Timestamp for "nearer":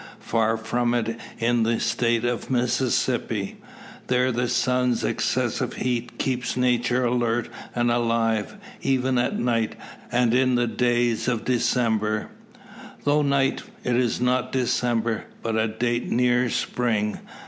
16.09-16.49